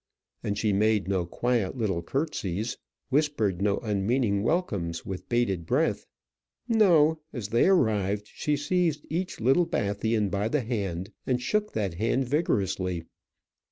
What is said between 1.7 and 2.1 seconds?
little